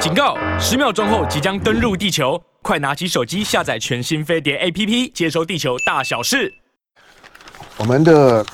[0.00, 0.34] 警告！
[0.58, 6.50] 十秒钟后即将登陆地球，快拿起手机下载全新飞碟 APP，接收地球大小事。
[7.76, 8.46] 我们的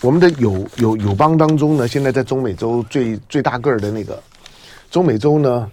[0.00, 4.20] 我们的友友友邦当中呢，现在在中美洲最最大个儿的那个
[4.90, 5.70] 中美洲呢，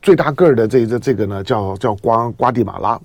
[0.00, 2.98] 最大个儿的这这这个呢，叫叫瓜瓜地马拉。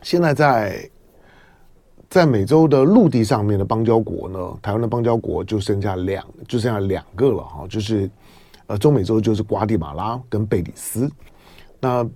[0.00, 0.90] 现在在
[2.08, 8.08] 在美洲的陆地上面的邦交国呢，台湾的邦交国就剩下两，就剩下两个了哈，就是
[8.72, 11.06] 呃，中美洲就是瓜地马拉跟贝里斯。
[11.78, 12.08] 那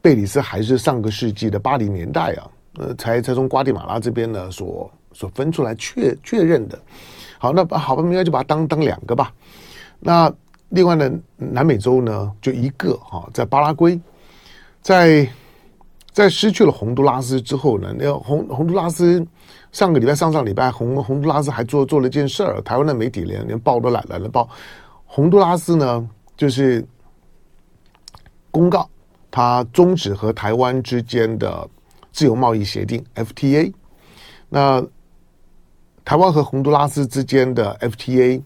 [0.00, 6.76] 贝里斯还是上个世纪的八零年代啊，呃，才才从瓜地马拉这边呢所所分出来确确认的。
[7.38, 9.32] 好，那好吧，应该就把它当当两个吧。
[10.00, 10.32] 那
[10.70, 13.96] 另外呢，南美洲呢就一个哈，在巴拉圭，
[14.80, 15.24] 在。
[16.12, 19.26] 在失去了洪都拉斯之后呢，那个洪洪都拉斯
[19.70, 24.46] 上个礼拜、上上礼拜，洪洪都拉斯还做做了一件事儿，台湾的媒体连连报都懒懒得报。
[25.14, 26.08] 洪都拉斯呢，
[26.38, 26.82] 就是
[28.50, 28.88] 公告
[29.30, 31.68] 他终止和台湾之间的
[32.12, 33.70] 自由贸易协定 FTA。
[34.48, 34.82] 那
[36.02, 38.40] 台湾和洪都拉斯之间的 FTA，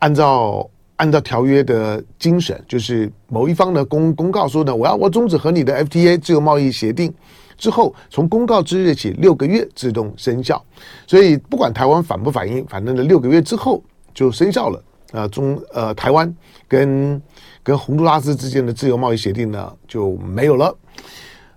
[0.00, 0.68] 按照。
[0.98, 7.12] 按照条约的精神，就是某一方呢公公告说呢，我要我终止和你的 FTA 自由贸易协定
[7.58, 10.64] 之后，从公告之日起六个月自动生效。
[11.06, 13.82] 所以不管台湾反不反应，反正呢六个月之后
[14.14, 14.82] 就生效了。
[15.12, 16.32] 呃，中呃台湾
[16.68, 17.20] 跟
[17.62, 20.74] 跟洪都拉斯之间的自由贸易协定呢就没有了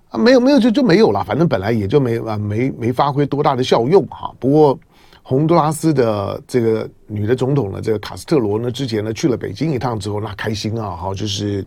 [0.10, 1.24] 啊，没有没有就就没有了。
[1.24, 4.34] 反正本来也就没啊没没发挥多大的效用哈。
[4.40, 4.80] 不过。
[5.22, 11.64] 洪都拉斯的这个女的总统呢，这个卡斯特罗呢，之前呢去了北京一趟之后，那开心啊，哈，就是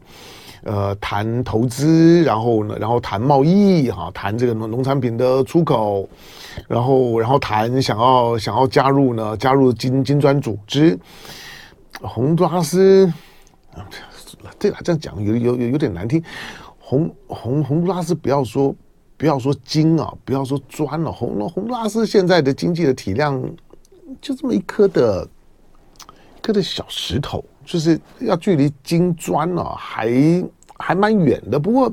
[0.64, 6.08] 呃谈投资，然后呢，然后谈贸易，哈，谈这个农农产品的出口，
[6.66, 10.98] 然后然后谈想要想要加入呢，加入金金砖组织。
[12.02, 13.12] 洪都拉斯，
[14.58, 16.22] 这这样讲有有有有点难听。
[16.78, 18.74] 洪洪洪都拉斯不要说。
[19.14, 23.40] 不要说金啊，不要说砖了，洪都洪都拉斯现在的经济的体量
[24.20, 25.24] 就这么一颗的，
[26.36, 30.10] 一颗的小石头，就是要距离金砖呢还
[30.76, 31.56] 还蛮远的。
[31.56, 31.92] 不过，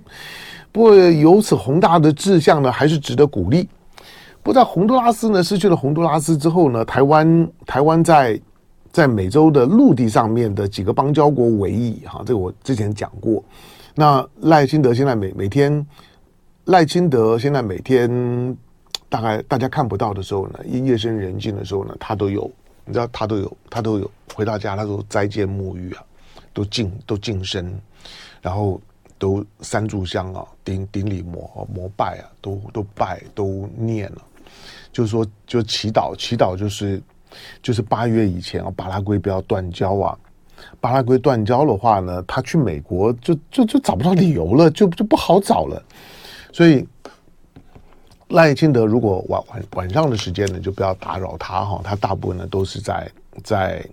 [0.71, 3.69] 不过有此宏大的志向呢，还是值得鼓励。
[4.41, 8.41] 不过在洪都拉斯呢失去了洪都拉斯之后呢，台湾台湾在
[8.91, 13.43] 在美洲的陆地上面的几个邦交国为宜哈，这个我之前讲过。
[13.95, 15.85] 那赖清德现在每每天。
[16.65, 18.55] 赖清德现在每天
[19.07, 22.43] 大概大家看不到的时候呢，夜深人静的时候呢，他都有，
[22.85, 26.03] 你知道他都有，他都有回到家，他都斋戒沐浴啊，
[26.53, 27.73] 都净都净身，
[28.39, 28.79] 然后
[29.17, 34.21] 都三炷香啊，顶顶礼膜膜拜啊，都都拜都念了，
[34.91, 37.01] 就是说就祈祷祈祷，就是
[37.61, 40.17] 就是八月以前啊，巴拉圭不要断交啊，
[40.79, 45.81] 巴拉圭断交的话呢，他去美国就就就找不到理由了，就就不好找了。
[46.51, 46.87] 所以
[48.29, 51.81] 赖清德如果晚晚晚上的时间呢，就不要打扰他哈。
[51.83, 53.11] 他大部分呢都是在
[53.43, 53.85] 在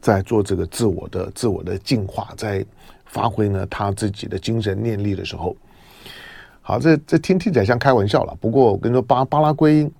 [0.00, 2.64] 在做这个自我的自我的净化，在
[3.06, 5.56] 发挥呢他自己的精神念力的时候。
[6.62, 8.36] 好，这这听听起来像开玩笑了。
[8.40, 9.90] 不过我跟你说，巴巴拉圭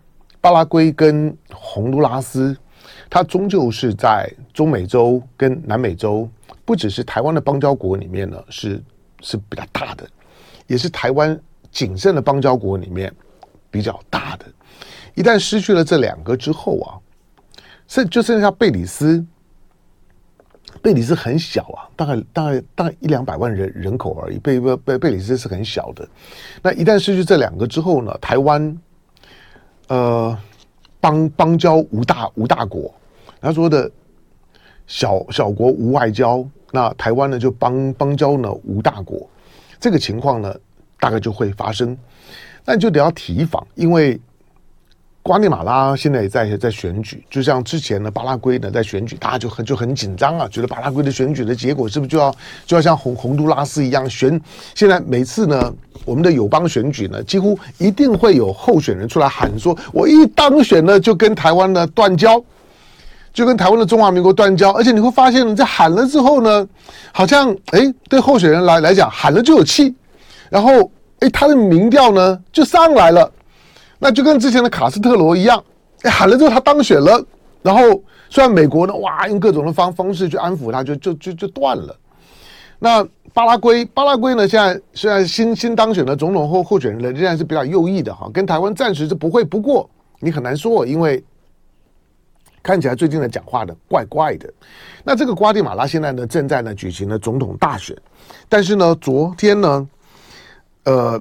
[0.40, 2.56] 巴拉圭跟洪都拉斯，
[3.08, 6.28] 它终究是在中美洲跟南美洲，
[6.64, 8.82] 不只是台湾的邦交国里面呢，是
[9.20, 10.08] 是比较大的。
[10.66, 11.38] 也是台湾
[11.70, 13.12] 仅剩的邦交国里面
[13.70, 14.46] 比较大的，
[15.14, 16.94] 一旦失去了这两个之后啊，
[17.88, 19.24] 剩就剩下贝里斯。
[20.80, 24.38] 贝里斯很小啊，大概大概大概一两百万人人口而已。
[24.38, 26.08] 贝贝贝贝里斯是很小的。
[26.62, 28.78] 那一旦失去这两个之后呢，台湾
[29.90, 30.38] 呃
[31.00, 32.94] 邦邦交无大无大国，
[33.40, 33.90] 他说的
[34.86, 39.28] 小小国无外交，那台湾呢就邦邦交呢无大国。
[39.80, 40.54] 这个情况呢，
[41.00, 41.96] 大概就会发生，
[42.64, 44.20] 那你就得要提防，因为
[45.22, 52.34] 瓜地马拉现在也在在选举，就像之前的巴拉圭呢在选举，大家就很就很紧张啊，觉得巴拉圭的选举的结果是不是就要
[52.66, 54.40] 就要像洪洪都拉斯一样选？
[54.74, 55.72] 现在每次呢，
[56.04, 62.42] 我们的友邦选举呢，几乎一定会有候选人出来喊说：“我一当选呢，就跟台湾呢断交。”
[63.32, 66.66] 就跟台湾的中华民国断交，而且你会发现，在喊了之后呢，
[67.12, 69.94] 好像哎，对候选人来来讲，喊了就有气，
[70.48, 70.90] 然后
[71.20, 73.30] 哎，他的民调呢就上来了，
[74.00, 75.62] 那就跟之前的卡斯特罗一样，
[76.02, 77.24] 喊了之后他当选了，
[77.62, 81.96] 然后虽然美国呢哇用各种的方方式去安抚他，就就就就断了。
[82.80, 89.88] 那巴拉圭，巴拉圭呢现在虽然新新当选的总统候候选人呢仍然是比较右翼的哈，跟台湾暂时是不会，不过
[90.18, 91.22] 你很难说，因为。
[92.62, 94.52] 看起来最近的讲话呢怪怪的。
[95.02, 97.96] 那这个瓜地马拉现在呢正在呢举行了总统大选，
[98.50, 99.88] 但是呢昨天呢，
[100.84, 101.18] 呃，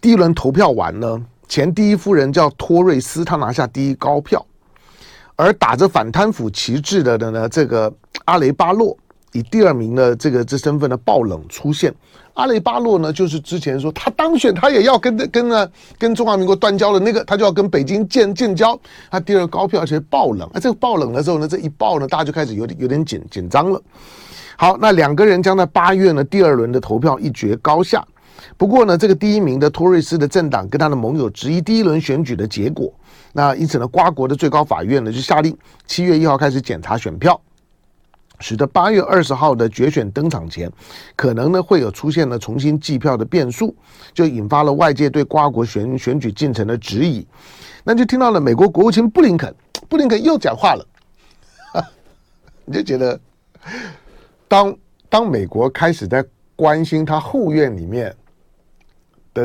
[0.00, 4.44] 第一轮投票完呢，前第一夫人叫托瑞斯，她拿下第一高票，
[5.34, 7.92] 而打着反贪腐旗帜的的呢这个
[8.26, 8.96] 阿雷巴洛
[9.32, 11.92] 以第二名的这个这身份的爆冷出现。
[12.34, 15.68] 阿雷巴洛呢，就是之前说他当选，他也要跟跟呢
[15.98, 18.78] 跟中华民国断交的那个，他就要跟北京建建交。
[19.10, 20.48] 他第二高票，而且爆冷。
[20.52, 23.82] 啊这个爆冷的时候呢，这一爆呢，大家就开始有点有点紧紧张了。
[24.56, 28.06] 好，那两个人将在八月呢第二轮的投票一决高下。
[28.56, 32.92] 不过呢，这个第一名的托瑞斯的政党跟他的盟友质疑第一轮选举的结果。
[33.32, 35.56] 那因此呢，瓜国的最高法院呢就下令
[35.86, 37.40] 七月一号开始检查选票。
[38.40, 40.70] 使得八月二十号的决选登场前，
[41.16, 43.74] 可能呢会有出现了重新计票的变数，
[44.14, 47.26] 就引发了外界对瓜国选选举进程的质疑。
[47.82, 49.52] 那就听到了美国国务卿布林肯，
[49.88, 50.86] 布林肯又讲话了，
[52.64, 53.18] 你就觉得，
[54.46, 54.76] 当
[55.08, 56.24] 当美国开始在
[56.54, 58.14] 关心他后院里面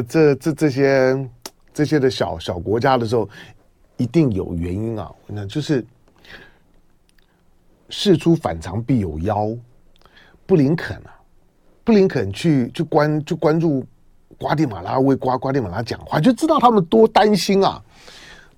[0.02, 1.30] 这这这些
[1.74, 3.30] 这些的小小国家的时候，
[3.98, 5.86] 一定有原因啊，那就是。
[7.90, 9.50] 事出反常必有妖，
[10.48, 11.14] 布林肯啊，
[11.84, 13.86] 布林肯去去关去关注
[14.36, 17.80] 瓜地马拉，为瓜瓜地马拉讲话，就知道他们多担心啊，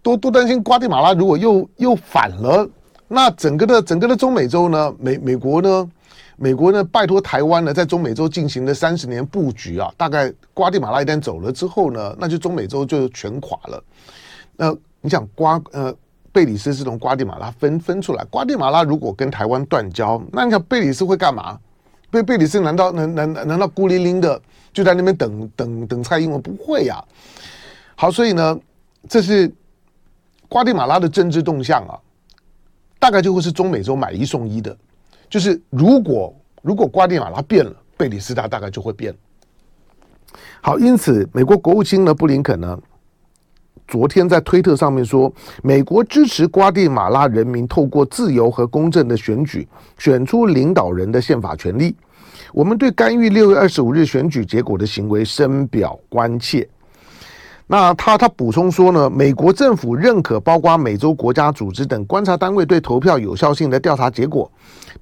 [0.02, 2.70] 多多担心瓜地马拉如果又又反了，
[3.10, 5.92] 那整个的整个的中美洲呢，美美国呢，
[6.38, 13.84] 美国呢，拜托台湾呢，在中美洲进行了三十年布局啊，大概瓜地马拉一旦走了之后呢，那就中美洲就全垮了。
[14.56, 15.96] 那你想瓜呃？
[16.36, 18.22] 贝里斯是从瓜地马拉分分出来。
[18.26, 21.58] 瓜地马拉如果跟台湾断交，那你想贝里斯会干嘛？
[22.12, 24.42] 贝贝里斯难道难难难道孤零零的
[24.74, 26.42] 就在那边等等等蔡英文？
[26.42, 27.02] 不会呀。
[27.96, 28.60] 好，所以呢，
[29.08, 29.50] 这是
[30.50, 31.96] 瓜地马拉的政治动向啊，
[33.00, 34.76] 大概就会是中美洲买一送一的，
[35.36, 39.14] 就是如果如果瓜地马拉变了，贝里斯他大概就会变。
[40.62, 42.80] 好，因此美国国务卿呢，布林肯呢。
[43.86, 45.30] 昨天在推特上面说，
[45.62, 49.68] 美国支持瓜地马拉人民透过自由和公正的选举
[49.98, 51.94] 选出领导人的宪法权利。
[52.54, 56.66] 我们对干预六月二十五日选举结果的行为深表关切。
[57.68, 64.52] 那他他补充说呢，美国政府认可包括美洲国家组织等观察单位对投票有效性的调查结果，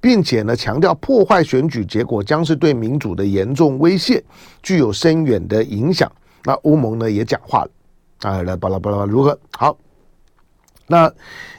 [0.00, 4.24] 并且呢强调破坏选举结果将是对民主的严重威胁，
[4.62, 6.10] 具有深远的影响。
[6.42, 7.70] 那欧盟呢也讲话了。
[8.20, 9.38] 啊，来巴拉巴拉如何？
[9.58, 9.76] 好，
[10.86, 11.12] 那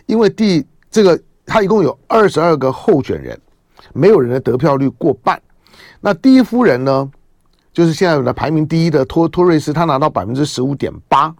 [0.07, 3.40] 因为第这个他一共有二十二个候选人，
[3.94, 5.40] 没有人的得票率过半。
[6.02, 7.12] 那第一夫人呢，
[7.75, 11.31] 就是现在的排名第一的托托瑞斯，他拿到百分之十五点八。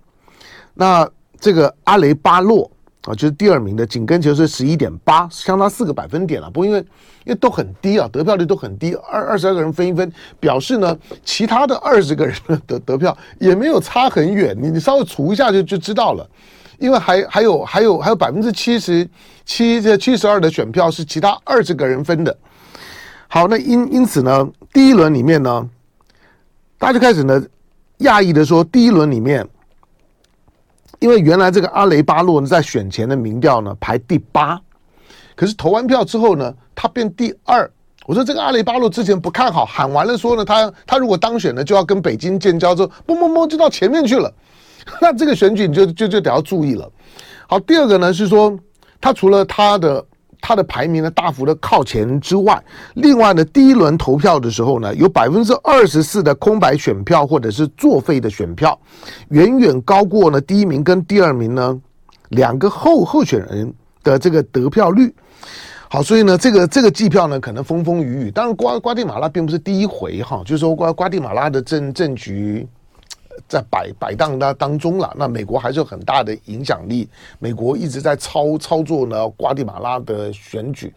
[0.76, 1.10] 那
[1.40, 2.70] 这个阿雷巴洛。
[3.08, 6.50] 啊，就是第二名的，紧跟就是十一点八，相差四个百分点了。
[6.50, 6.80] 不过因为
[7.24, 14.58] 因为都很低啊，得票率都很低，二二十二个人分一分，表示呢，其他的二十个人的得得票也没有差很远。
[14.60, 16.28] 你你稍微除一下就就知道了，
[16.80, 19.08] 因为还还有还有还有百分之七十
[19.46, 22.36] 七这七十二的选票是其他二十个人分的。
[23.28, 25.70] 好，那因因此呢，第一轮里面呢，
[26.78, 27.42] 大家就开始呢
[28.00, 29.48] 讶异的说，第一轮里面。
[31.00, 34.60] 因为原来这个阿雷巴洛呢，在选前的民调呢排第八，
[35.36, 37.70] 可是投完票之后呢，他变第二。
[38.06, 44.34] 我说这个阿雷巴洛之前不看好，喊完了说呢，他他如果当选了就要跟北京建交，之后嘣嘣嘣就到前面去了。
[45.02, 46.90] 那这个选举你就就就得要注意了。
[47.48, 48.58] 好，第二个呢是说，
[49.02, 50.06] 他除了他的。
[50.48, 58.80] 他的排名呢大幅的靠前之外，另外呢，第一轮投票的时候呢，有百分之二十四的空白选票或者是作废的选票，
[59.30, 61.82] 远远高过呢第一名跟第二名呢
[62.30, 63.74] 两个候候选人
[64.04, 65.12] 的这个得票率。
[65.90, 68.30] 好，所以呢，这个这个计票呢可能风风雨雨。
[68.30, 72.68] 当然，瓜瓜地马拉并不是第一回哈，就是说瓜瓜地马拉的政政局。
[73.48, 77.08] 在摆摆荡当当中了，那美国还是有很大的影响力。
[77.40, 80.94] 美国一直在操操作呢，瓜地马拉的选举。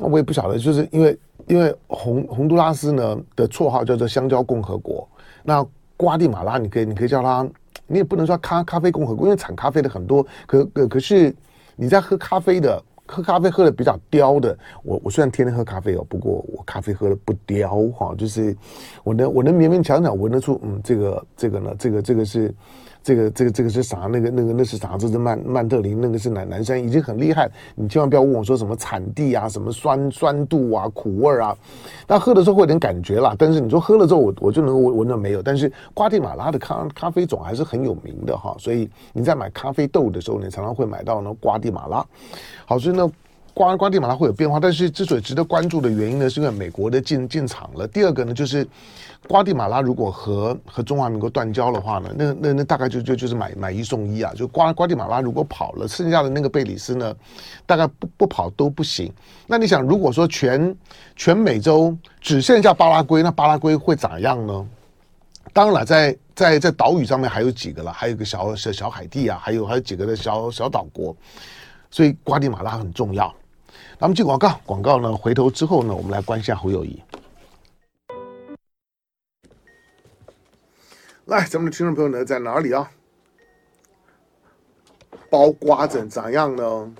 [0.00, 5.08] 我也不晓得，就是因为因为洪洪都拉斯呢的绰号叫做香蕉共和国，
[5.42, 5.64] 那
[5.96, 7.48] 瓜地马拉你可以你可以叫它，
[7.86, 11.34] 你也不能说咖咖啡共和国，因为产咖啡的很多，可可可是
[11.76, 12.82] 你在喝咖啡的。
[13.10, 18.56] 喝咖啡喝的比较刁的，我我虽然天天喝咖啡哦，不过我咖啡喝的不刁哈，就是
[19.02, 22.54] 我能我能勉勉强强闻得出，嗯，这个这个呢，这个这个是
[23.02, 24.08] 这个这个这个是啥？
[24.10, 24.96] 那个那个那是啥？
[24.98, 27.50] 这是曼曼特林，那个是南南山，已经很厉害。
[27.74, 31.56] 你千万不要问我说什么产地啊，什么酸酸度啊，苦味啊。
[32.06, 33.34] 但喝的时候会有点感觉啦。
[33.38, 35.42] 但是你说喝了之后我我就能闻闻到没有？
[35.42, 38.54] 但是瓜地马拉的咖咖啡种还是很有名的哈。
[38.58, 42.04] 所以你在买咖啡豆的时候，你常常会买到呢瓜地马拉。
[42.66, 43.10] 好，所以呢。
[43.52, 47.86] 瓜瓜地马拉会有变化，但是之所以值得关注的原因呢，是因为美国的进进场了。
[47.86, 48.66] 第二个呢，就是
[49.28, 54.32] 瓜地马拉如果和和中华民国断交的话呢，那那那大概就就就是买买一送一啊。
[54.34, 57.14] 就瓜瓜地马拉如果跑了，剩下的那个贝里斯呢，
[57.66, 59.12] 大概不不跑都不行。
[59.46, 60.74] 那你想，如果说全
[61.16, 64.66] 全美洲只剩下巴拉圭，那巴拉圭会咋样呢？
[65.52, 71.16] 当然了，在在在岛屿上面还有几个了，还有个小小小海地啊，还有还有几个的小小岛国，
[71.90, 73.34] 所以瓜地马拉很重要。
[74.00, 76.98] 咱们进广告，广告呢，回头之后呢，我们来关一下侯友谊。
[81.26, 82.90] 来，咱们的听众朋友呢，在哪里啊？
[85.28, 86.94] 包瓜怎怎样呢？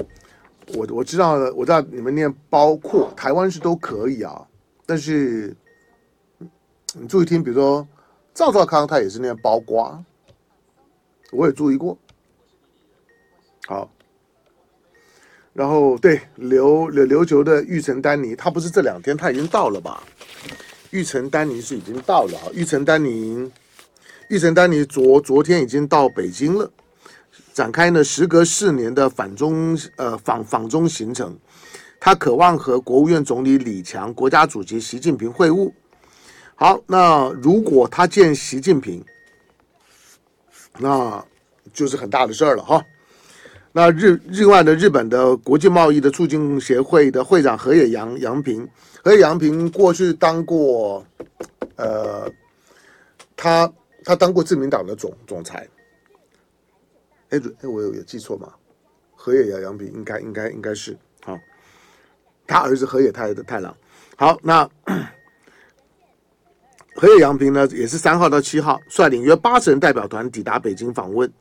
[0.75, 4.47] 我我知道，我知道你们念包括台湾是都可以啊，
[4.85, 5.57] 但是
[6.93, 7.89] 你注意听，比如说
[8.35, 10.05] 赵少康他也是念包瓜，
[11.33, 11.97] 我也注意过。
[13.67, 13.91] 好。
[15.53, 20.03] 然后对琉琉琉球的玉成丹尼，他不是这两天他已经到了吧？
[20.91, 22.51] 玉成丹尼是已经到了啊！
[22.53, 23.51] 玉成丹尼，
[24.29, 26.71] 玉成丹尼昨昨天已经到北京了，
[27.53, 31.39] 展开呢时隔四年的访中呃访访中行程，
[32.01, 35.73] 他渴望和国务院总理李强、国家主席习近平会晤。
[36.55, 39.05] 好，那如果他见习近平，
[40.79, 41.25] 那
[41.73, 42.85] 就是很大的事儿了哈。
[43.73, 48.69] 那日另外的日本的国际贸易的促进协会的会长河野洋洋平，
[49.05, 51.07] 河野洋平过去当过，
[51.77, 52.29] 呃，
[53.37, 53.73] 他
[54.05, 55.69] 他当过自民党的总总裁。
[57.29, 58.53] 哎，哎，我有有记错吗？
[59.15, 61.39] 河野洋洋平应该应该应该是好，
[62.49, 63.77] 他儿子河野太的太郎。
[64.17, 64.69] 好，那
[66.97, 71.33] 河野洋平呢，也是三号到七号率领约八十人代表团抵达北京访问。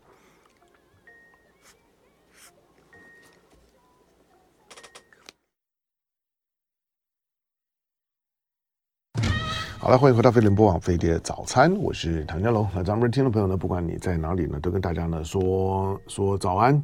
[9.90, 12.70] 好了，欢迎回到飞碟播网飞碟早餐，我是唐家龙。
[12.76, 16.80] 那咱们听众朋友呢，不管你在哪里呢，都跟大家呢说说早安，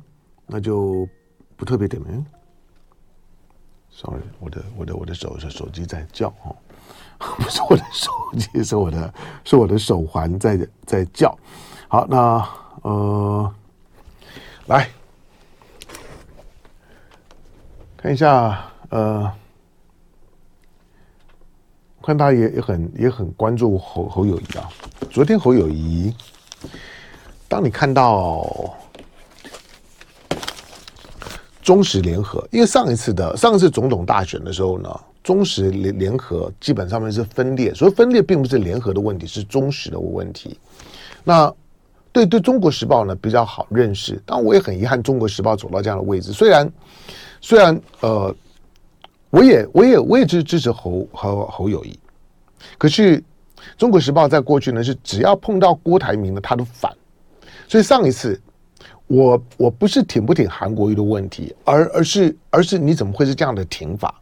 [0.47, 1.07] 那就
[1.55, 2.25] 不特别点名。
[3.91, 6.55] Sorry，我的我的我的手手手机在叫哦，
[7.37, 8.09] 不是我的手
[8.39, 11.37] 机，是我的是我的手环在在叫。
[11.87, 12.43] 好，那
[12.81, 13.53] 呃，
[14.65, 14.89] 来
[17.97, 19.31] 看一下呃。
[22.05, 24.69] 看大家也也很也很关注侯侯友谊啊。
[25.09, 26.13] 昨天侯友谊，
[27.47, 28.75] 当你看到
[31.63, 40.59] 中时联合，因为上一次的上一次总统大选的时候呢，中时联联合基本上面是分裂，所以分裂并不是联合的问题，是中时的问题。
[41.23, 41.51] 那
[42.11, 46.31] 对对中国时报呢比较好认识，但我也很遗憾中国时报走到这样的位置。
[46.31, 46.71] 虽然
[47.41, 48.35] 虽然呃。
[49.35, 51.99] 我也，我也，我也支支持侯侯侯友谊，
[52.77, 53.19] 可是
[53.77, 56.89] 《中国时报》在过去呢是只要碰到郭台铭呢，他都反。
[57.67, 58.39] 所以上一次
[59.07, 64.15] 我我不是挺不挺韩国瑜的问题，而而是而是你怎么会是这样的挺法？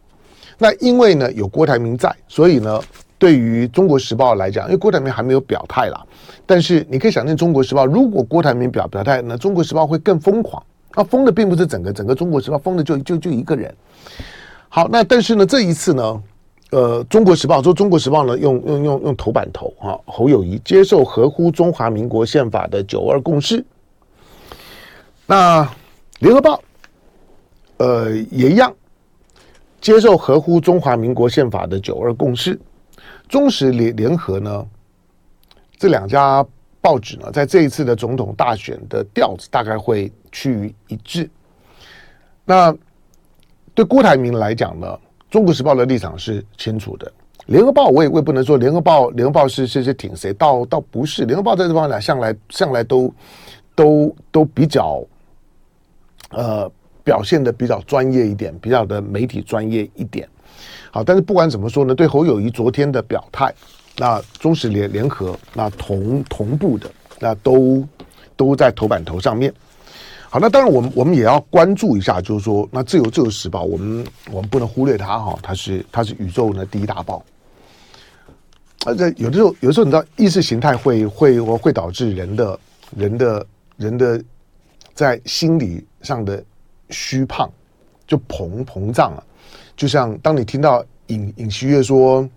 [0.58, 2.82] 那因为呢有郭台铭在，所以呢
[3.20, 6.04] 对于《中国时报》来讲，因为郭台铭还没有表态啦。
[6.48, 10.64] 但是你可以想象，《中国时报》如果郭台铭表表态，那《中国时报》会更疯狂。
[10.96, 13.72] 那疯的并不是整个整个《中国时报》，疯的就就就一个人。
[14.76, 16.24] 好，那但是呢，这一次呢，
[16.72, 23.64] 呃，《中国时报》说，《中国时报》呢，用用用用头版头啊，侯友谊接受合乎中华民国宪法的九二共识。
[25.28, 25.64] 那
[26.22, 26.56] 《联合报》
[27.78, 28.74] 呃也一样，
[29.80, 32.60] 接受合乎中华民国宪法的九二共识。
[33.30, 34.66] 中时联联合呢，
[35.78, 36.44] 这两家
[36.82, 41.30] 报纸呢，在这一次的总统大选的调子大概会趋于一致。
[42.44, 42.76] 那。
[43.76, 44.88] 对郭台铭来讲呢，
[45.32, 47.08] 《中国时报》的立场是清楚的，
[47.48, 53.14] 《联合报》我也我也不能说，《联合报》《联合报》是是是挺谁，倒倒不是，《联合报》在这方面向来向来都
[53.74, 55.04] 都都比较，
[56.30, 56.72] 呃，
[57.04, 60.30] 表现的比较专业一点，比较的媒体专业一点。
[60.92, 63.52] 好，但是不管怎么说呢，对侯友谊昨天的表态，
[63.98, 67.84] 那中时联联合那同同步的，那都
[68.36, 69.52] 都在头版头上面。
[70.34, 77.24] 好，那当然，我们我们也要关注一下，就是说，那自由自由时报，我们我们不能忽略它哈，它是它是宇宙的第一大报。
[78.84, 82.60] 啊，这有的时候，有的时候你知道，意识形态会会会导致人的
[82.98, 83.46] 人的
[83.78, 84.24] 人的
[84.96, 86.44] 在心理上的
[86.90, 87.48] 虚胖，
[88.08, 89.24] 就膨膨胀了。
[89.78, 92.28] 就像当你听到尹尹锡悦说，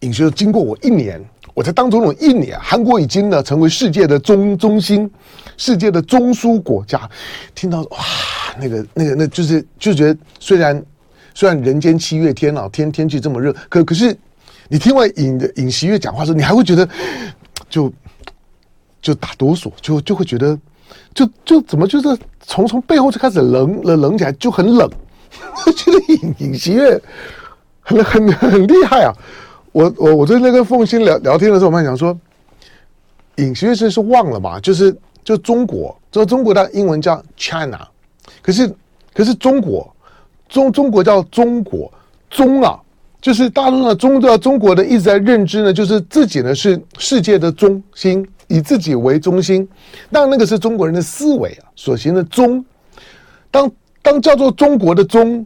[0.00, 5.10] 尹锡悦经过我一年，我才当总统一年，韩国已经呢成为世界的中中心，
[5.56, 7.08] 世界的中枢国家。
[7.54, 7.98] 听到哇，
[8.60, 10.84] 那个那个那就是就觉得虽然
[11.32, 14.14] 虽然人间七月天啊，天天气这么热，可可是
[14.68, 16.86] 你听完尹尹锡悦讲话的时候，你还会觉得
[17.70, 17.90] 就。
[19.04, 20.58] 就打哆嗦，就就会觉得，
[21.12, 24.90] 就就怎么就是从从背后就开始冷冷冷起来，就很冷。
[25.66, 26.98] 我觉得尹尹锡悦
[27.82, 29.12] 很很很厉害啊！
[29.74, 32.16] 我我我在那跟凤欣聊聊天的时候，我们还讲说，
[33.38, 34.60] 尹锡悦是忘了嘛？
[34.60, 37.80] 就是就中国，这中国的英文叫 China，
[38.40, 38.72] 可是
[39.12, 39.92] 可是中国
[40.48, 41.92] 中中国叫中国
[42.30, 42.78] 中啊，
[43.20, 48.24] 就是大陆的中的中国的一直在认知呢，就是自己呢是世界的中心。
[48.46, 49.66] 以自己为中心，
[50.10, 52.62] 那那个是中国人的思维啊，所行的中。
[53.50, 55.44] 当当叫做中国的中，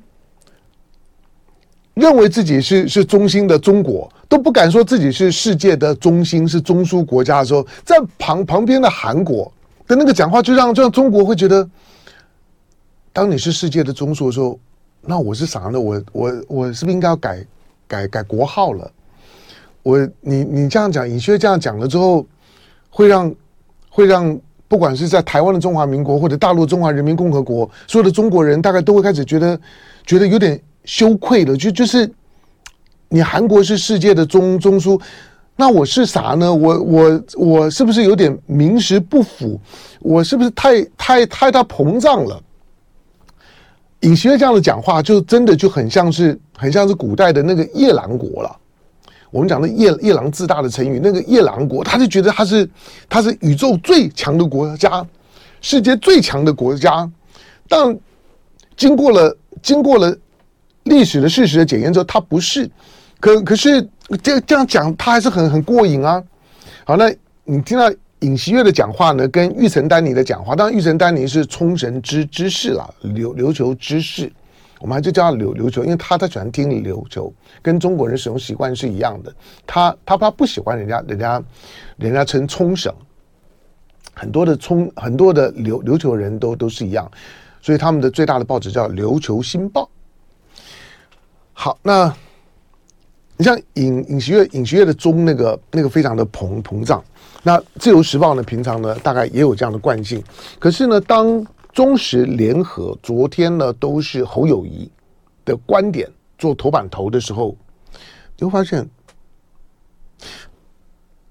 [1.99, 9.53] 认为自己是是中心的中国，都不敢说自己是世界的中心，是中枢国家的时候，在旁旁边的韩国
[9.87, 11.69] 的那个讲话，就让就让中国会觉得，
[13.13, 14.59] 当你是世界的中枢的时候，
[15.03, 15.81] 那我是啥呢？
[15.81, 17.45] 我我我是不是应该要改
[17.87, 18.91] 改改国号了？
[19.83, 22.27] 我你你这样讲，尹锡悦这样讲了之后。
[22.91, 23.33] 会让，
[23.91, 24.37] 会让
[24.67, 29.61] 不管是在台湾的中华民国或者大陆中华人民共和国，所有的中国人大概都会开始觉得，
[30.07, 31.57] 觉得有点羞愧了。
[31.57, 32.11] 就就是，
[33.09, 35.01] 你韩国是世界的中中枢，
[35.57, 36.55] 那我是啥呢？
[36.55, 39.61] 我我我是不是有点名实不符？
[40.01, 42.41] 我是不是太太太大膨胀了？
[44.03, 48.57] 尹锡悦这样的讲话，就真的就很像是很像是古代的那个夜郎国了。
[49.31, 52.71] 我们讲的夜夜郎自大的成语，那个夜郎国，他就觉得他是
[53.09, 55.05] 他是宇宙最强的国家，
[55.61, 57.11] 世界最强的国家。
[57.69, 57.99] 但
[58.77, 60.17] 经过了经过了
[60.89, 62.69] 历史的事实的检验之后，他不是。
[63.21, 63.83] 可可是
[64.23, 66.23] 这这样讲，他还是很很过瘾啊。
[66.85, 67.13] 好，那
[67.45, 74.33] 你听到尹锡悦的讲话呢，跟玉成丹尼的讲话，当然玉成丹尼是冲绳知知识了，琉琉球知识。
[74.81, 79.35] 我们还就叫他琉琉球，因为他他喜欢听琉球，跟中国人使用习惯是一样的。
[79.67, 81.43] 他他他不喜欢人家人家
[81.97, 82.95] 人家称冲绳，
[84.15, 87.11] 很多的冲很多的琉琉球人都都是一样，
[87.61, 89.83] 所以他们的最大的报纸叫《琉球新报》。
[91.61, 92.15] 好，那
[93.37, 97.03] 你像尹尹锡悦尹锡悦的中那个那个非常的膨膨胀，
[97.43, 100.23] 那《自由时报》呢，平常呢大概也有这样的惯性，
[100.61, 101.45] 可是呢当。
[101.71, 104.91] 中时联合昨天呢，都是侯友谊
[105.45, 107.55] 的观点做头版头的时候，
[108.37, 108.89] 你会发现，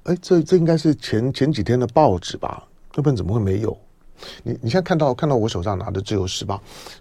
[0.04, 2.66] 哎，这这应该是前前几天的报纸吧？
[2.96, 3.78] 要不然怎么会没有？
[4.44, 6.56] 你你现在看到看到我手上拿的《自由时报》，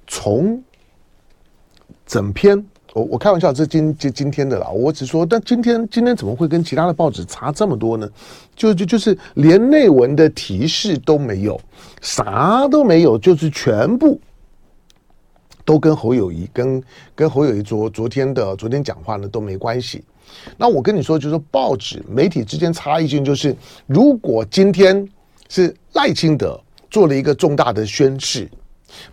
[0.08, 0.60] 从
[2.04, 2.66] 整篇。
[2.96, 4.70] 我我开玩笑，这今今今天的啦。
[4.70, 8.08] 我只说，但今天今天怎么会跟其他的报纸差这么多呢？
[8.54, 11.60] 就就就是连内文的提示都没有，
[12.00, 14.18] 啥都没有，就是全部
[15.62, 16.82] 都跟侯友谊跟
[17.14, 20.02] 跟侯友谊昨昨天的昨天讲话呢都没关系。
[20.56, 23.54] 那我跟你说，就是报纸媒体之间差异性，就是
[23.84, 25.06] 如果今天
[25.50, 26.58] 是赖清德
[26.90, 28.48] 做了一个重大的宣示。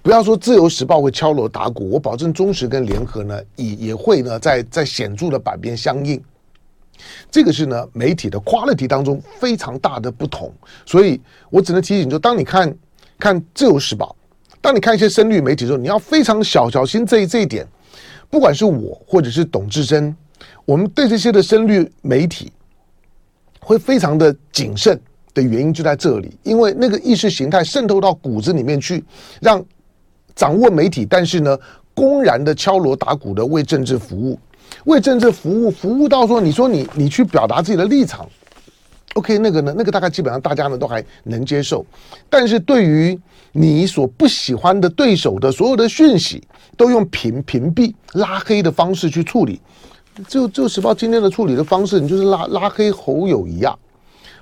[0.02, 6.22] 不要说《自由时报》会敲锣打鼓，我保证中时跟联合呢也也会呢在在显著的版面相应。
[7.32, 10.52] 这个是呢媒体的 quality 当中非常大的不同，
[10.86, 11.20] 所以
[11.50, 12.74] 我只能提醒，就当你看
[13.18, 14.16] 看《自由时报》，
[14.62, 17.68] 当你看一些深绿媒体的时候，你要非常小小心这这一点。
[18.30, 20.16] 不管是我或者是董志珍，
[20.66, 22.52] 我们对这些的深绿媒体
[23.60, 25.00] 会非常的谨慎。
[25.36, 29.04] 的原因就在这里，因为那个意识形态渗透到骨子里面去，
[29.42, 29.66] 让
[30.36, 31.58] 掌握媒体，但是呢，
[31.94, 34.40] 公然的敲锣打鼓的为政治服务，
[34.86, 38.28] 为政治服务，服务到说，你说你你去表达自己的立场
[39.16, 41.86] ，OK，那个呢，那个大概基本上大家呢都还能接受，
[42.30, 43.20] 但是对于
[43.52, 46.42] 你所不喜欢的对手的所有的讯息，
[46.76, 49.62] 都用屏屏蔽、拉黑的方式去处理，
[50.28, 53.78] 就就时报今天的处理的方式，你就是拉拉黑侯友宜啊。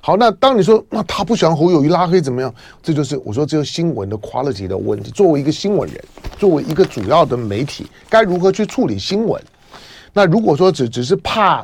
[0.03, 2.51] 好，那当你说那他不喜欢侯友谊拉黑怎么样？
[2.81, 5.11] 这就是我说这个新闻的 quality 的问题。
[5.11, 6.03] 作为一个新闻人，
[6.39, 9.39] 作为一个主要的媒体，该如何去处理新闻？
[10.11, 11.63] 那如果说只只是怕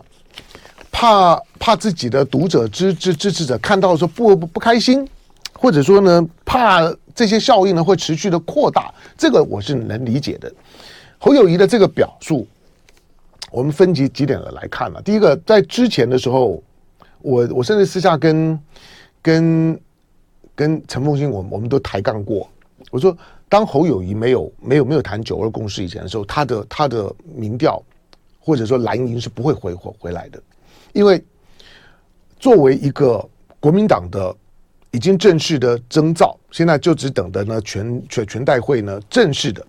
[0.92, 5.08] 怕怕自己的读者支支支持者看到的时候不不不开心，
[5.54, 10.54] 或者说呢怕这些效应呢会持续的扩大，这个我是能理解的。
[11.18, 12.48] 侯友谊的这个表述，
[13.52, 15.02] 我们分几几点的来看了。
[15.02, 16.62] 第一个，在之前的时候。
[17.28, 18.58] 我我甚至私下跟
[19.22, 19.80] 跟
[20.56, 22.50] 跟陈凤馨，我我们都抬杠过。
[22.90, 23.16] 我说，
[23.50, 27.84] 当侯友谊没有没有没有谈九二共识以前的时候，他的他的民调
[28.40, 30.42] 或者说蓝营是不会回回回来的，
[30.94, 31.22] 因为
[32.40, 33.28] 作为一个
[33.60, 34.34] 国民党的
[34.92, 39.66] 已经正式的征召，现在就只等着呢全全全代会呢正式的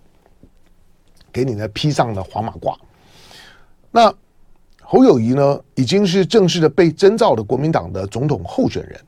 [1.32, 2.76] 给你呢披上了黄马褂。
[3.90, 4.14] 那
[4.90, 8.98] 侯友谊呢已经是正式的被征召的国民党的总统候选人。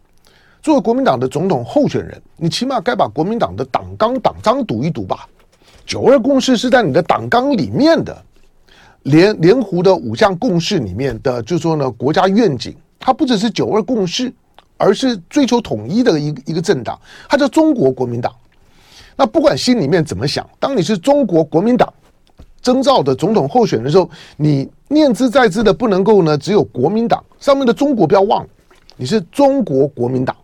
[0.61, 5.27] 作为国民党的总统候选人，你起码该把国民党的党纲党章读一读吧。
[5.87, 8.15] 九二共识是在你的党纲里面的，
[9.05, 14.31] 连连湖的五项共识里面的，就说呢，国家愿景，它不只是九二共识，
[14.77, 18.31] 而是追求统一的一一个政党，它叫中国国民党。
[19.17, 21.91] 那不管心里面怎么想，当你是中国国民党
[22.63, 28.49] 征召的总统候选人的时候，你念兹在兹的不能够呢，只有国民党上面的中国不要忘了，
[28.97, 30.37] 你是中国国民党。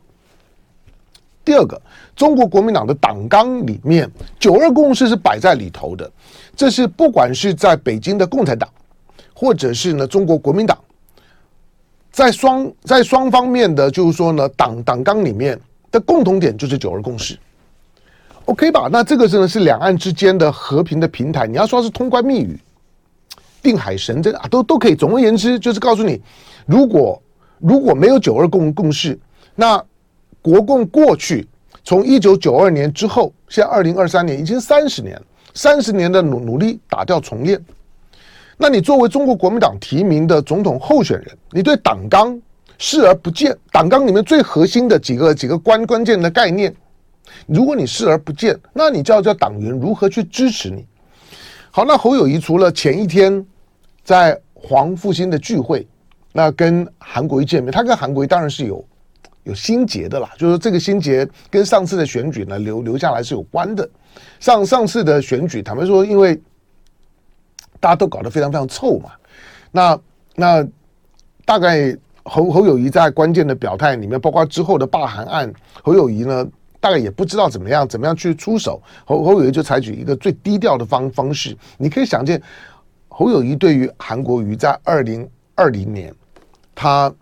[1.44, 1.80] 第二个，
[2.16, 6.10] 中国国民党的党纲里面，九二共识是摆在里头的。
[6.56, 8.68] 这是不管是在北京的共产党，
[9.32, 10.76] 或者是呢中国国民党，
[12.10, 15.56] 在双在双方面的就是说呢党党纲里面
[15.92, 17.38] 的共同点就是九二共识。
[18.46, 18.88] OK 吧？
[18.90, 21.46] 那这个真的是两岸之间的和平的平台。
[21.46, 22.58] 你要说是通关密语、
[23.62, 24.96] 定海神针啊，都都可以。
[24.96, 26.20] 总而言之，就是告诉你，
[26.64, 27.22] 如果
[27.58, 29.18] 如果没有九二共共识，
[29.54, 29.80] 那。
[30.42, 31.44] 国共过去，
[31.82, 35.20] 从一九九二年之后，现在二零二三年已经三十年，
[35.54, 37.60] 三十年的努努力打掉重练。
[38.56, 42.40] 那你作为中国国民党提名的总统候选人，你对党纲
[42.78, 46.72] 视而不见，党纲里面最核心的几个几个关关键的概念，
[47.46, 50.84] 如果你视而不见，那你就要叫党员如何去支持你？
[51.70, 53.44] 好，那侯友宜除了前一天
[54.02, 55.86] 在黄复兴的聚会，
[56.32, 58.84] 那跟韩国瑜见面，他跟韩国瑜当然是有。
[59.44, 63.88] 有心结的啦，就是这个心结跟上次的选举呢留留下来是有关的。
[64.40, 66.34] 上上次的选举，坦白说，因为
[67.78, 69.12] 大家都搞得非常非常臭嘛，
[69.70, 70.00] 那
[70.34, 70.68] 那
[71.44, 76.44] 大概侯侯友宜在关键的表态里面，包括之后的罢韩案，侯友宜呢
[76.86, 81.56] 大概也不知道怎么样怎么样去出手，侯侯友谊就采取一个最低调的方方式。
[81.78, 82.40] 你可以想见，
[83.08, 86.14] 侯友宜对于韩国瑜在二零二零年
[86.74, 87.12] 他。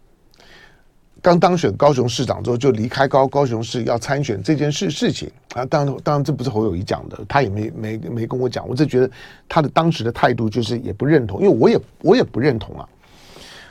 [1.22, 9.10] 刚当选高雄市长之后，就离开高高雄市要参选这件事事情啊，当然当然这不是侯友宜讲的，他也没没没跟我讲，我只觉得
[9.48, 12.86] 他的当时的态度就是也不认同，因为我也我也不认同啊。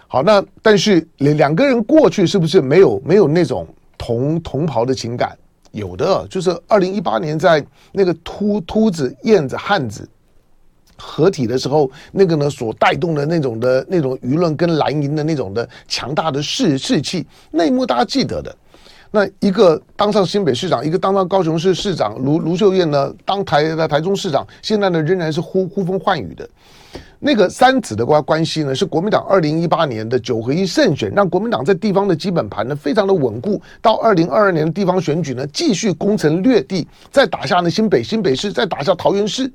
[0.08, 3.68] 好，那但是两两个人过去是不是没有没有那种
[4.00, 5.38] 同同袍的情感？
[5.74, 10.08] 有的，就是二零一八年在那个秃秃子燕子汉子。
[10.96, 18.56] 合体的时候，那个呢所带动的那种的那种舆论跟蓝营的那种的强大的士士气，那一幕大家记得的。
[19.10, 26.48] 那一个当上新北市长，一个当上高雄市市长，卢卢秀燕呢当台的台中市长，现在呢仍然是呼呼风唤雨的。
[27.26, 33.62] 那个三子的关关系呢，是国民党二零一八年的九合一胜选，让国民党在地方的基本盘呢非常的稳固。
[33.82, 39.50] 到二零二二年的地方选举呢，继续攻城略地，再打下呢新北新北市，再打下桃园市。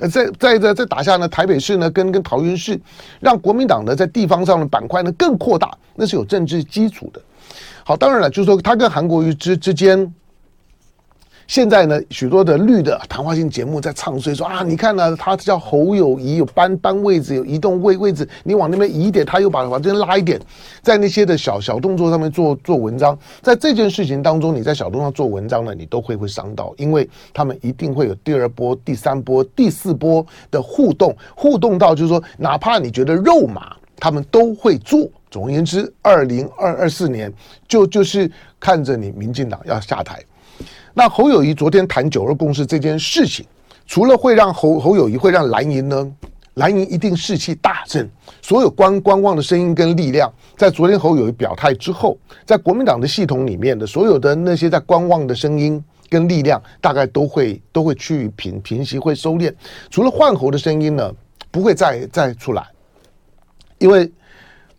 [0.00, 2.76] 呃，再再再再打下呢，台北市呢，跟跟桃园市，
[3.20, 7.22] 让国民党呢在地方上的板块呢更扩大，那是有政治基础的。
[7.84, 10.12] 好，当然了，就是说他跟韩国瑜之之间。
[11.52, 20.40] 现在呢，许多的绿的谈话性节目在唱衰说啊，你看呢，他叫侯友谊，有搬搬位置，有移动位位置，你往那边移一点，他又把往这边拉一点，
[20.80, 35.06] 在那些的小小动作上面做做文章，在这件事情当中，你在小动作做文章呢，你都会会伤到，因为他们一定会有第二波、第三波、第四波的互动，互动到就是说，哪怕你觉得肉麻，他们都会做。
[35.30, 37.30] 总而言之，二零二二四年
[37.68, 40.18] 就就是看着你民进党要下台。
[40.94, 43.46] 那侯友谊昨天谈九二共识这件事情，
[43.86, 46.12] 除了会让侯侯友谊会让蓝营呢，
[46.54, 48.06] 蓝营一定士气大振，
[48.42, 59.50] 所有观观望的声音跟力量，在昨天侯友谊表态之后，在国民党的系统里面的所有的那些在观望的声音跟力量，大概都会都会趋于平平息，会收敛。
[59.88, 61.10] 除了换侯的声音呢，
[61.50, 62.66] 不会再再出来，
[63.78, 64.12] 因为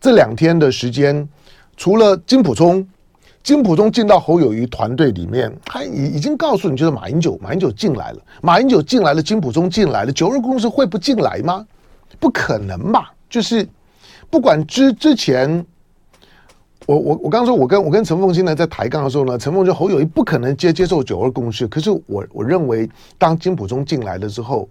[0.00, 1.28] 这两天的时间，
[1.76, 2.86] 除了金普聪。
[3.44, 11.64] 金溥聪进到侯友宜团队里面，他已已经告诉你，就是马英九，马英九进来了，马英九进来了，金溥聪进来了，九二共识会不进来吗？
[12.18, 13.12] 不可能吧？
[13.28, 13.68] 就是
[14.30, 15.62] 不管之之前，
[16.86, 24.66] 我我我刚说，我跟我跟陈凤馨呢在抬杠的时候呢，陈凤就侯友宜不可能接接受九二共识，可是我我认为，当金溥聪进来了之后，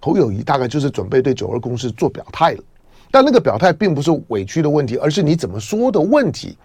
[0.00, 2.62] 侯友宜大概就是准备对九二共识做表态了。
[3.10, 6.56] 但那个表态并不是委屈的问题，而是你怎么说的问题。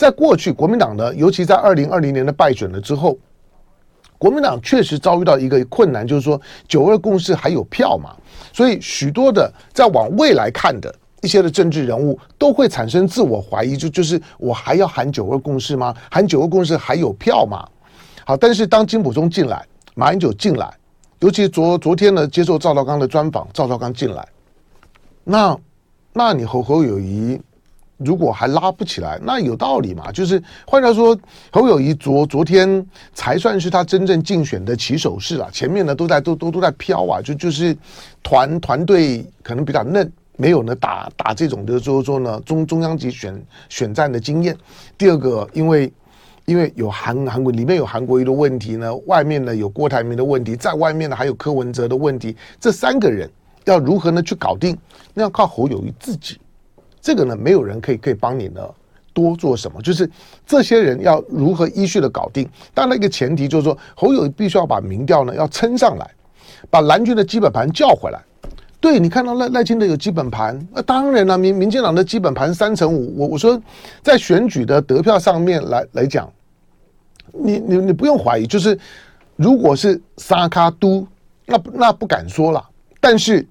[0.00, 3.18] 在过去，国民党呢，尤其在二零二零年的败选了之后，
[4.16, 8.16] 国民党确实遭遇到一个困难，就是说九二共识还有票嘛，
[8.50, 15.94] 所以许多的在往未来看的一些的政治人物都会产生自我怀疑，就就是我还要喊九二共识吗？
[16.10, 17.68] 喊九二共识还有票吗？
[18.24, 19.62] 好，但是当金溥中进来，
[19.94, 20.72] 马英九进来，
[21.18, 24.26] 尤其昨昨天呢接受赵少康的专访，赵少康进来，
[25.24, 25.54] 那
[26.14, 27.38] 那你侯侯友谊。
[28.02, 30.10] 如果还拉不起来，那有道理嘛？
[30.10, 31.16] 就是换句话说，
[31.52, 35.50] 侯友宜昨昨天才算是他真正竞选的起手式了。
[35.52, 37.76] 前面呢都在都都都在飘啊，就就是
[38.22, 44.56] 团团队可能比较嫩，没有呢打打这种就是说呢中中央级选选战的经验。
[44.96, 45.92] 第二个，因为
[46.46, 53.30] 因为有韩韩国里面有韩国瑜的问题呢，外面呢有郭台铭的问题，在外面呢还有柯文哲的问题，这三个人
[53.66, 54.74] 要如何呢去搞定？
[55.12, 56.38] 那要靠侯友宜自己。
[57.00, 58.60] 这个呢，没有人可以可以帮你呢
[59.12, 60.08] 多做什么，就是
[60.46, 62.48] 这些人要如何依序的搞定。
[62.72, 66.10] 当然，一个前提就是说，侯友必须要把民调呢要撑上来，
[66.70, 68.20] 把蓝军的基本盘叫回来。
[68.80, 73.18] 对，你看到赖赖清德有基本盘，那当然了，民民进党的基本盘三成五。
[73.18, 73.60] 我我说，
[74.02, 76.30] 在选举的得票上面来来讲，
[77.32, 78.78] 你你你不用怀疑，就是
[79.36, 81.06] 如果是沙卡都，
[81.46, 82.62] 那那不敢说了，
[83.00, 83.46] 但是。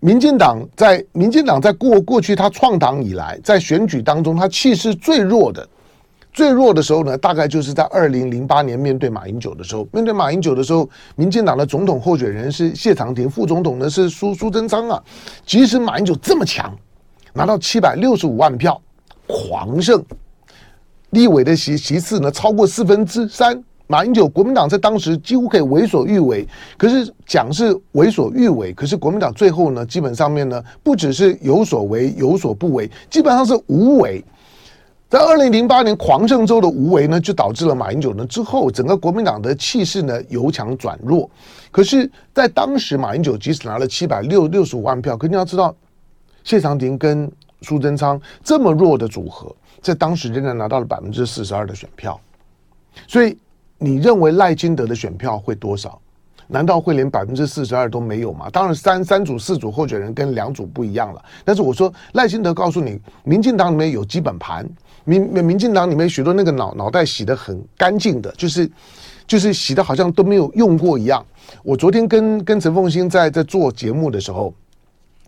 [0.00, 5.66] 民进党在民进党在过过去他创党以来，在选举当中，他气势最弱的、
[6.32, 9.88] 最弱的时候呢，大概就是在二零零八年面对马英九的时候。
[9.92, 15.02] 面对马英九的时候，民进党的总统候选人是谢长廷，副总统呢是苏苏贞昌啊。
[15.46, 16.76] 即使马英九这么强，
[17.32, 18.80] 拿到七百六十五万票，
[19.26, 20.04] 狂胜，
[21.10, 23.62] 立委的席席次呢超过四分之三。
[23.88, 26.46] 马英九国民党在当时几乎可以为所欲为，
[26.76, 34.24] 可是讲是为所欲为，可是国民党最后呢，基本上面呢，不只是有所为，有所不为，基本上是无为。
[35.08, 41.30] 在二零零八年狂胜州的无为呢，就导致了马英九呢之后，整个国民党的气势呢由强转弱。
[41.70, 45.72] 可是，在当时马英九即使拿了七百六六十五万票，可你要知道，
[46.42, 52.20] 谢长廷跟苏贞昌这么弱的组合，在当时仍然拿到了百分之四十二的选票，
[53.06, 53.38] 所以。
[53.78, 56.00] 你认为赖清德的选票会多少？
[56.48, 58.48] 难道会连百分之四十二都没有吗？
[58.50, 61.20] 当然三，三组四组候选人跟两组不一样了。
[61.44, 64.64] 但是我说赖清德告诉你，民进党里面有基本盘，
[65.04, 68.70] 民民进党里面许多那个脑脑袋洗得很干净的，就是
[69.26, 71.24] 就是洗得好像都没有用过一样。
[71.64, 74.54] 我昨天跟跟陈凤兴在在做节目的时候。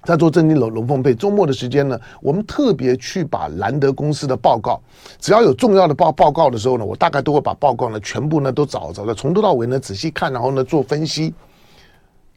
[0.08, 4.80] 在做正经龙龙凤配，周末的时间呢，我们特别去把兰德公司的报告，
[5.20, 11.34] 只要有重要的报报告的时候呢，我大概都会把报告呢全部呢都找找的，从头到尾呢仔细看，然后呢做分析。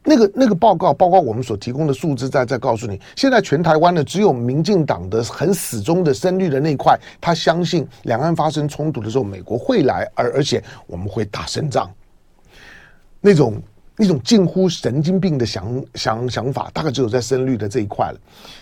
[0.04, 11.90] 那个那个报告，包括我们所提供的数字，在在告诉你，现在全台湾呢只有民进党的很始终的深绿的那块，他相信两岸发生冲突的时候，美国会来，而而且我们会打胜仗，
[13.18, 13.62] 那种。
[13.98, 18.18] 一种近乎神经病的想想想法，大概只有在深绿的这一块了。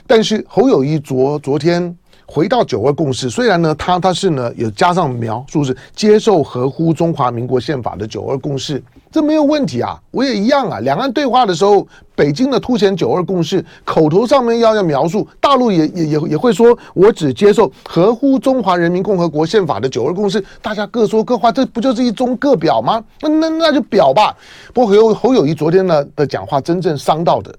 [0.06, 1.96] 但是侯友谊昨昨天
[2.30, 8.80] 回到九二共识，虽然呢，他他是呢有加上描述是接受合乎中华民国宪法的九二共识。
[9.10, 10.78] 这没有问题啊，我也一样啊。
[10.78, 20.40] 两岸对话的时候，北京的凸显九二共识，口头上面要要描述，大陆也也也也会说，我只接受合乎中华人民共和国宪法的九二共识。
[20.62, 23.02] 大家各说各话，这不就是一中各表吗？
[23.20, 24.32] 那那那就表吧。
[24.72, 27.52] 不过侯侯友谊昨天呢的讲话，真正伤到的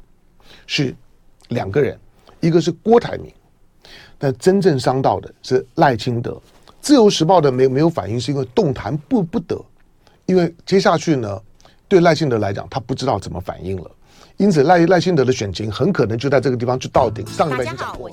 [0.66, 0.96] 是
[1.50, 2.00] 两个人，
[2.40, 3.30] 一个是郭台铭，
[4.24, 6.30] 但真正伤到的是赖清德，
[6.80, 9.60] 《自由时报》的没没有反应，是因为动弹不不得，
[10.28, 11.42] 因为接下去呢，
[11.88, 13.90] 对赖清德来讲，他不知道怎么反应了，
[14.38, 17.26] 因此赖赖清德的选情很可能就在这个地方就到顶。
[17.26, 18.12] 上一拜已经讲过。